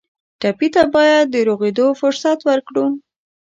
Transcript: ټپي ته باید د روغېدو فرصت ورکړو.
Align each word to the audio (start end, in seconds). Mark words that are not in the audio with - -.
ټپي 0.41 0.67
ته 0.75 0.83
باید 0.95 1.25
د 1.29 1.35
روغېدو 1.47 1.87
فرصت 2.01 2.39
ورکړو. 2.49 2.85